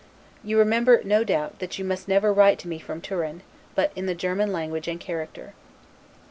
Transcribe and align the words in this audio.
You 0.43 0.57
remember, 0.57 1.01
no 1.03 1.23
doubt, 1.23 1.59
that 1.59 1.77
you 1.77 1.85
must 1.85 2.07
never 2.07 2.33
write 2.33 2.57
to 2.57 2.67
me 2.67 2.79
from 2.79 3.01
Turin, 3.01 3.43
but 3.75 3.91
in 3.95 4.07
the 4.07 4.15
German 4.15 4.51
language 4.51 4.87
and 4.87 4.99
character. 4.99 5.53